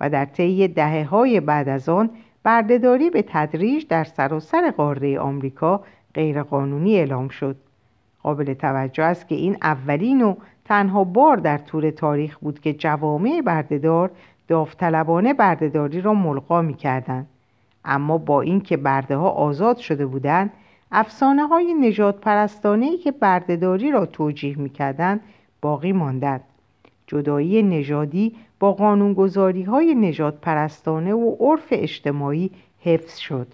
[0.00, 2.10] و در طی دهه های بعد از آن
[2.42, 5.82] بردهداری به تدریج در سراسر قاره آمریکا
[6.14, 7.56] غیرقانونی اعلام شد
[8.26, 10.34] قابل توجه است که این اولین و
[10.64, 14.10] تنها بار در طول تاریخ بود که جوامع بردهدار
[14.48, 17.26] داوطلبانه بردهداری را ملقا می کردن.
[17.84, 18.78] اما با اینکه
[19.10, 20.52] ها آزاد شده بودند
[20.92, 25.20] افسانه های نجات پرستانه که بردهداری را توجیه می کردن
[25.60, 26.44] باقی ماندند
[27.06, 33.46] جدایی نژادی با قانونگذاری های نجات پرستانه و عرف اجتماعی حفظ شد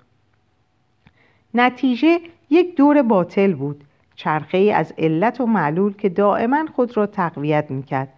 [1.54, 2.18] نتیجه
[2.50, 7.70] یک دور باطل بود چرخه ای از علت و معلول که دائما خود را تقویت
[7.70, 8.08] می‌کرد.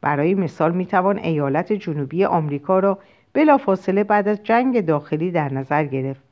[0.00, 2.98] برای مثال می‌توان ایالت جنوبی آمریکا را
[3.32, 6.22] بلافاصله بعد از جنگ داخلی در نظر گرفت.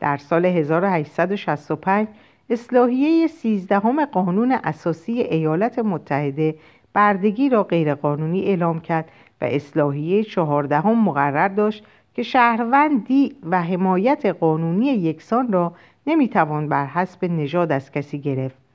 [0.00, 2.08] در سال 1865
[2.50, 6.54] اصلاحیه سیزدهم قانون اساسی ایالت متحده
[6.92, 9.10] بردگی را غیرقانونی اعلام کرد
[9.40, 11.84] و اصلاحیه چهاردهم مقرر داشت
[12.14, 15.72] که شهروندی و حمایت قانونی یکسان را
[16.06, 18.65] نمی‌توان بر حسب نژاد از کسی گرفت.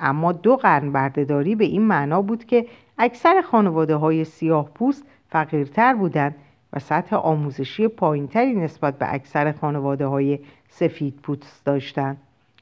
[0.00, 2.66] اما دو قرن بردهداری به این معنا بود که
[2.98, 6.34] اکثر خانواده های سیاه پوست فقیرتر بودند
[6.72, 12.16] و سطح آموزشی پایینتری نسبت به اکثر خانواده های سفید پوست داشتند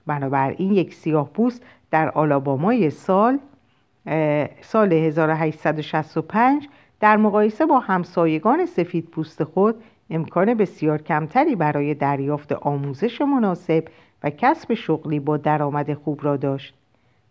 [0.07, 3.39] بنابراین یک سیاه پوست در آلابامای سال
[4.61, 6.69] سال 1865
[7.01, 9.75] در مقایسه با همسایگان سفید پوست خود
[10.11, 13.85] امکان بسیار کمتری برای دریافت آموزش مناسب
[14.23, 16.75] و کسب شغلی با درآمد خوب را داشت.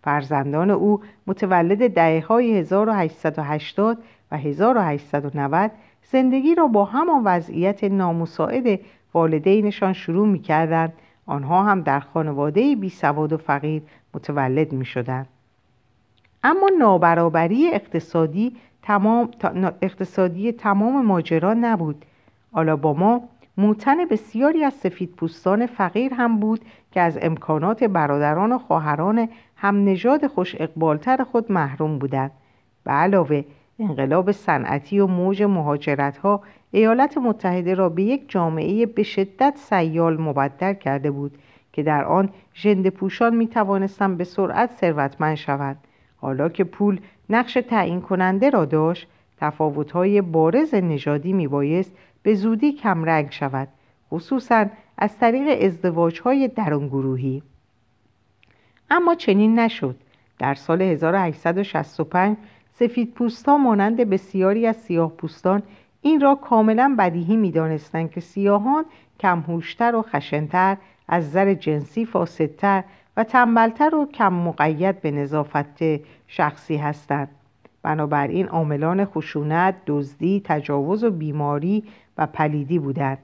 [0.08, 3.98] فرزندان او متولد دهه های 1880
[4.32, 5.72] و 1890
[6.04, 8.80] زندگی را با همان وضعیت نامساعد
[9.13, 10.93] والدینشان شروع می کردند
[11.26, 13.82] آنها هم در خانواده بی سواد و فقیر
[14.13, 15.28] متولد می شدند.
[16.43, 19.32] اما نابرابری اقتصادی تمام,
[19.82, 22.06] اقتصادی تمام ماجرا نبود
[22.52, 23.22] آلاباما
[23.58, 29.84] موتن بسیاری از سفید پوستان فقیر هم بود که از امکانات برادران و خواهران هم
[29.84, 32.32] نژاد خوش اقبالتر خود محروم بودند.
[32.84, 33.43] به علاوه
[33.80, 36.41] انقلاب صنعتی و موج مهاجرت ها
[36.72, 41.38] ایالات متحده را به یک جامعه به شدت سیال مبدل کرده بود
[41.74, 45.78] که در آن ژنده پوشان می توانستند به سرعت ثروتمند شوند.
[46.17, 51.91] حالا که پول نقش تعیین کننده را داشت تفاوت‌های بارز نژادی میبایست
[52.24, 53.67] به زودی کمرنگ شود
[54.12, 54.65] خصوصا
[54.98, 57.43] از طریق ازدواج‌های درونگروهی
[58.89, 59.95] اما چنین نشد.
[60.39, 62.38] در سال 1865
[62.73, 65.63] سفید پوستا مانند بسیاری از سیاه پوستان
[66.02, 68.86] این را کاملا بدیهی می دانستند که سیاهان
[69.19, 72.84] کمهوشتر و خشنتر از زر جنسی فاسدتر
[73.17, 75.84] و تنبلتر و کم مقید به نظافت
[76.28, 77.30] شخصی هستند.
[77.84, 81.84] بنابراین عاملان خشونت، دزدی، تجاوز و بیماری
[82.17, 83.17] و پلیدی بودند.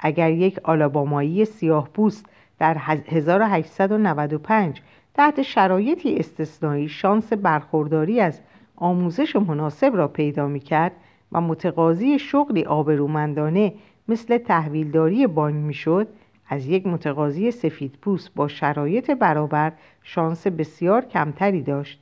[0.00, 2.26] اگر یک آلابامایی سیاه پوست
[2.62, 2.76] در
[3.08, 4.82] 1895
[5.14, 8.40] تحت شرایطی استثنایی شانس برخورداری از
[8.76, 10.92] آموزش مناسب را پیدا می کرد
[11.32, 13.74] و متقاضی شغلی آبرومندانه
[14.08, 16.08] مثل تحویلداری بانک می شد
[16.48, 19.72] از یک متقاضی سفید پوست با شرایط برابر
[20.02, 22.00] شانس بسیار کمتری داشت.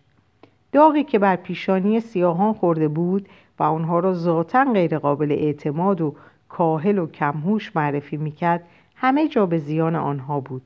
[0.73, 6.15] داغی که بر پیشانی سیاهان خورده بود و آنها را ذاتا غیرقابل اعتماد و
[6.49, 8.65] کاهل و کمهوش معرفی می‌کرد
[9.03, 10.63] همه جا به زیان آنها بود.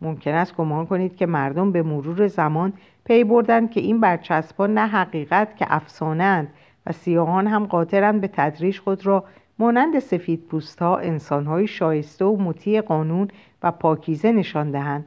[0.00, 2.72] ممکن است گمان کنید که مردم به مرور زمان
[3.04, 6.48] پی بردند که این برچسبها نه حقیقت که افسانند
[6.86, 9.24] و سیاهان هم قاطرند به تدریج خود را
[9.58, 13.28] مانند سفید پوست ها شایسته و مطیع قانون
[13.62, 15.04] و پاکیزه نشان دهند.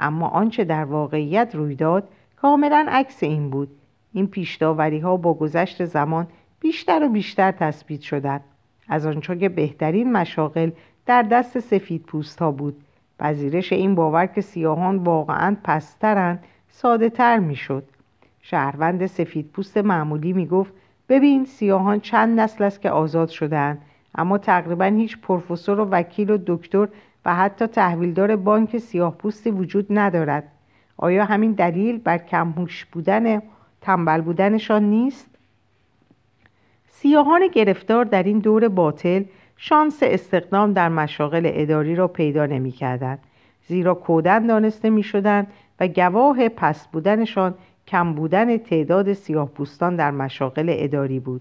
[0.00, 3.68] اما آنچه در واقعیت روی داد کاملا عکس این بود.
[4.12, 6.26] این پیشداوری ها با گذشت زمان
[6.60, 8.44] بیشتر و بیشتر تثبیت شدند.
[8.88, 10.70] از آنجا که بهترین مشاغل
[11.10, 12.76] در دست سفید پوست ها بود.
[13.18, 17.84] پذیرش این باور که سیاهان واقعا پسترند ساده تر می شد
[18.42, 20.72] شهروند سفید پوست معمولی می گفت
[21.08, 23.82] ببین سیاهان چند نسل است که آزاد شدند
[24.14, 26.88] اما تقریبا هیچ پروفسور و وکیل و دکتر
[27.24, 30.44] و حتی تحویلدار بانک سیاه پوستی وجود ندارد.
[30.96, 33.42] آیا همین دلیل بر کمهوش بودن
[33.80, 35.30] تنبل بودنشان نیست؟
[36.88, 39.24] سیاهان گرفتار در این دور باطل
[39.62, 43.18] شانس استقدام در مشاغل اداری را پیدا نمی کردن.
[43.66, 45.46] زیرا کودن دانسته می شدن
[45.80, 47.54] و گواه پست بودنشان
[47.86, 51.40] کم بودن تعداد سیاه پوستان در مشاغل اداری بود.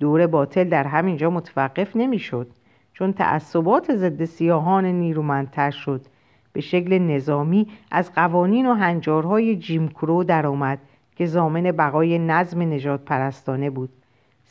[0.00, 2.46] دور باطل در همینجا متوقف نمی‌شد
[2.92, 6.00] چون تعصبات ضد سیاهان نیرومندتر شد
[6.52, 10.78] به شکل نظامی از قوانین و هنجارهای جیمکرو درآمد
[11.16, 13.90] که زامن بقای نظم نجات پرستانه بود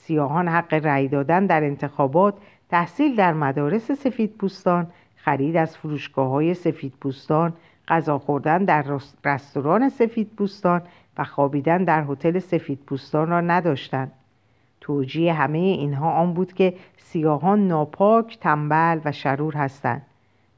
[0.06, 2.34] سیاهان حق رأی دادن در انتخابات
[2.70, 7.54] تحصیل در مدارس سفید پوستان خرید از فروشگاه های سفید پوستان
[7.88, 8.86] غذا خوردن در
[9.26, 10.82] رستوران سفید پوستان
[11.18, 14.12] و خوابیدن در هتل سفید پوستان را نداشتند.
[14.82, 20.02] توجیه همه اینها آن بود که سیاهان ناپاک، تنبل و شرور هستند.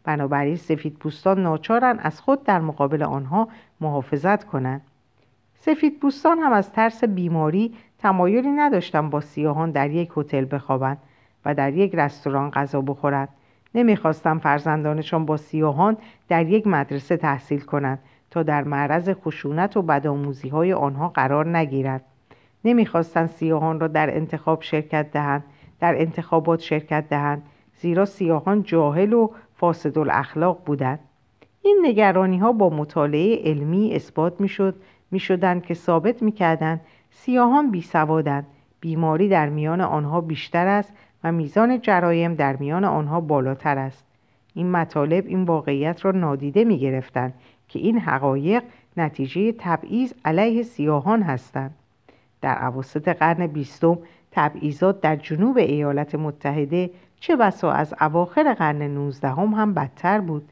[0.04, 3.48] بنابراین سفید پوستان ناچارن از خود در مقابل آنها
[3.82, 4.82] محافظت کنند.
[5.60, 10.98] سفید پوستان هم از ترس بیماری تمایلی نداشتن با سیاهان در یک هتل بخوابند.
[11.46, 13.30] و در یک رستوران غذا بخورند.
[13.76, 18.00] نمی‌خواستم فرزندانشان با سیاهان در یک مدرسه تحصیل کنند
[18.32, 22.02] تا در معرض خشونت و بدآموزی های آنها قرار نگیرد
[22.66, 25.44] نمی‌خواستند سیاهان را در انتخاب شرکت دهند
[25.80, 27.44] در انتخابات شرکت دهند
[27.80, 31.00] زیرا سیاهان جاهل و فاسد الاخلاق بودند.
[31.62, 34.76] این نگرانی ها با مطالعه علمی اثبات می‌شد
[35.12, 36.82] می‌شدند که ثابت می‌کردند
[37.12, 38.48] سیاهان بیسوادند
[38.80, 40.94] بیماری در میان آنها بیشتر است
[41.24, 44.06] و میزان جرایم در میان آنها بالاتر است.
[44.54, 47.34] این مطالب این واقعیت را نادیده می گرفتند
[47.68, 48.64] که این حقایق
[48.98, 51.76] نتیجه تبعیض علیه سیاهان هستند.
[52.42, 53.98] در عواسط قرن بیستم
[54.32, 56.90] تبعیضات در جنوب ایالات متحده
[57.20, 60.50] چه بسا از اواخر قرن نوزدهم هم بدتر بود.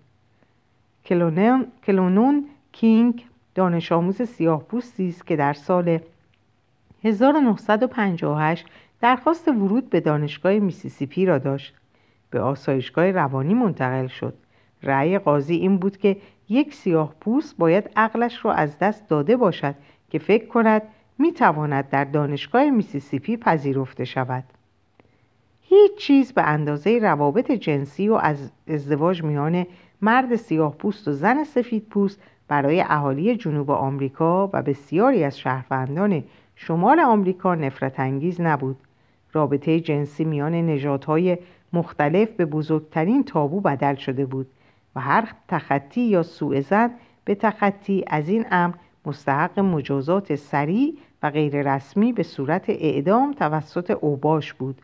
[1.85, 5.99] کلنون کینگ دانش آموز سیاه است که در سال
[7.05, 8.65] 1958
[9.01, 11.75] درخواست ورود به دانشگاه میسیسیپی را داشت.
[12.29, 14.33] به آسایشگاه روانی منتقل شد.
[14.83, 16.17] رأی قاضی این بود که
[16.49, 19.75] یک سیاه پوست باید عقلش را از دست داده باشد
[20.09, 20.81] که فکر کند
[21.17, 24.43] می تواند در دانشگاه میسیسیپی پذیرفته شود.
[25.61, 29.65] هیچ چیز به اندازه روابط جنسی و از ازدواج میان
[30.01, 36.23] مرد سیاه پوست و زن سفید پوست برای اهالی جنوب آمریکا و بسیاری از شهروندان
[36.55, 38.77] شمال آمریکا نفرت انگیز نبود.
[39.33, 41.37] رابطه جنسی میان نژادهای
[41.73, 44.47] مختلف به بزرگترین تابو بدل شده بود
[44.95, 46.91] و هر تخطی یا سوء زن
[47.25, 48.75] به تخطی از این امر
[49.05, 54.81] مستحق مجازات سریع و غیررسمی به صورت اعدام توسط اوباش بود.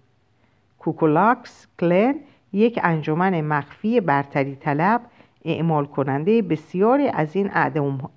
[0.79, 2.15] کوکولاکس کلن
[2.53, 5.01] یک انجمن مخفی برتری طلب
[5.45, 7.51] اعمال کننده بسیاری از این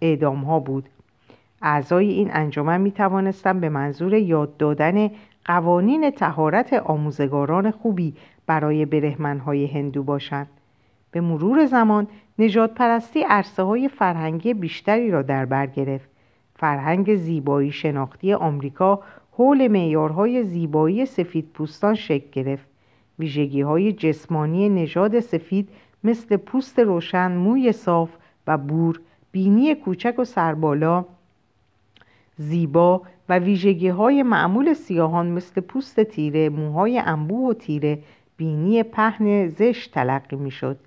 [0.03, 0.89] اعدام ها بود.
[1.65, 5.11] اعضای این انجمن می توانستند به منظور یاد دادن
[5.45, 8.15] قوانین تهارت آموزگاران خوبی
[8.47, 10.49] برای برهمنهای هندو باشند.
[11.11, 12.07] به مرور زمان
[12.39, 16.09] نجات پرستی عرصه های فرهنگی بیشتری را در بر گرفت.
[16.57, 19.01] فرهنگ زیبایی شناختی آمریکا
[19.33, 22.67] حول معیارهای زیبایی سفید پوستان شکل گرفت.
[23.19, 25.69] ویژگی های جسمانی نژاد سفید
[26.05, 28.11] مثل پوست روشن، موی صاف
[28.47, 29.01] و بور،
[29.33, 31.05] بینی کوچک و سربالا
[32.37, 37.99] زیبا و ویژگی های معمول سیاهان مثل پوست تیره، موهای انبوه و تیره،
[38.37, 40.79] بینی پهن زشت تلقی می شد.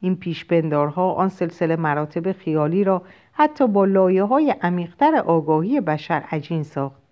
[0.00, 3.02] این پیشبندارها آن سلسله مراتب خیالی را
[3.32, 7.02] حتی با لایه های عمیقتر آگاهی بشر عجین ساخت.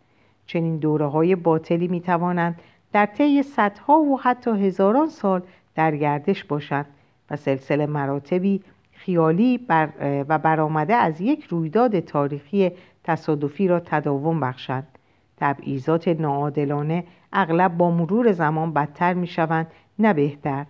[0.47, 2.61] چنین دوره های باطلی می توانند
[2.93, 5.43] در طی صدها و حتی هزاران سال
[5.75, 6.87] در گردش باشند
[7.31, 8.61] و سلسله مراتبی
[8.93, 9.89] خیالی بر
[10.29, 12.73] و برآمده از یک رویداد تاریخی
[13.05, 14.87] تصادفی را تداوم بخشند
[15.37, 19.67] تبعیضات ناعادلانه اغلب با مرور زمان بدتر می شوند
[19.99, 20.67] نه بهتر.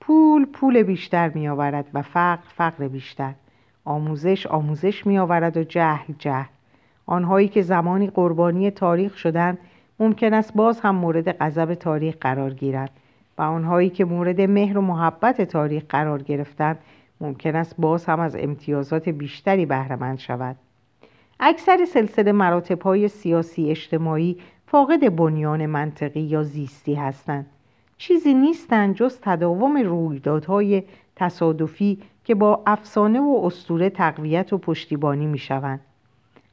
[0.00, 3.34] پول پول بیشتر می آورد و فقر فقر بیشتر.
[3.84, 6.48] آموزش آموزش می آورد و جهل جهل.
[7.06, 9.58] آنهایی که زمانی قربانی تاریخ شدند
[9.98, 12.90] ممکن است باز هم مورد غضب تاریخ قرار گیرند.
[13.38, 16.78] و آنهایی که مورد مهر و محبت تاریخ قرار گرفتند
[17.20, 20.56] ممکن است باز هم از امتیازات بیشتری بهرهمند شود.
[21.40, 27.46] اکثر سلسله مراتب های سیاسی اجتماعی فاقد بنیان منطقی یا زیستی هستند
[27.98, 30.82] چیزی نیستند جز تداوم رویدادهای
[31.16, 35.80] تصادفی که با افسانه و استوره تقویت و پشتیبانی می شوند.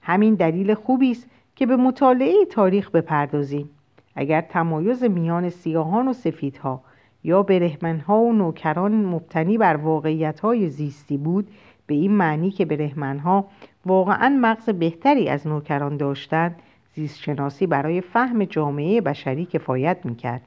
[0.02, 3.70] همین دلیل خوبی است که به مطالعه تاریخ بپردازیم
[4.16, 6.82] اگر تمایز میان سیاهان و سفیدها
[7.24, 11.48] یا برهمنها و نوکران مبتنی بر واقعیتهای زیستی بود
[11.88, 13.48] به این معنی که برهمنها
[13.86, 16.56] واقعا مغز بهتری از نوکران داشتند
[16.96, 20.42] زیستشناسی برای فهم جامعه بشری کفایت می‌کرد.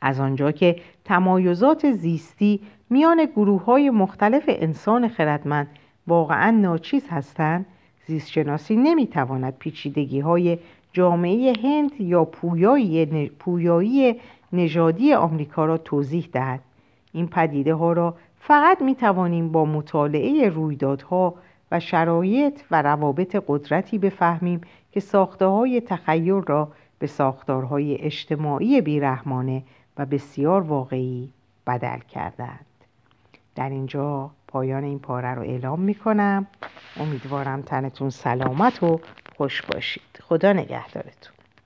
[0.00, 2.60] از آنجا که تمایزات زیستی
[2.90, 5.68] میان گروه های مختلف انسان خردمند
[6.06, 7.66] واقعا ناچیز هستند
[8.06, 10.58] زیستشناسی نمی‌تواند پیچیدگی های
[10.92, 14.20] جامعه هند یا پویایی, پویایی
[14.52, 16.60] نژادی آمریکا را توضیح دهد.
[17.12, 21.34] این پدیده ها را فقط می توانیم با مطالعه رویدادها
[21.70, 24.60] و شرایط و روابط قدرتی بفهمیم
[24.92, 26.68] که ساخته های تخیل را
[26.98, 29.62] به ساختارهای اجتماعی بیرحمانه
[29.98, 31.32] و بسیار واقعی
[31.66, 32.66] بدل کردند.
[33.54, 36.46] در اینجا پایان این پاره رو اعلام می کنم
[36.96, 39.00] امیدوارم تنتون سلامت و
[39.36, 40.02] خوش باشید.
[40.22, 41.39] خدا نگهدارتون.